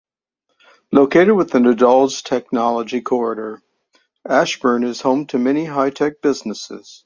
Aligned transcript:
Located 0.91 1.33
within 1.35 1.61
the 1.63 1.75
Dulles 1.75 2.23
Technology 2.23 3.01
Corridor, 3.01 3.61
Ashburn 4.27 4.83
is 4.83 4.99
home 5.01 5.27
to 5.27 5.37
many 5.37 5.63
high-tech 5.65 6.23
businesses. 6.23 6.99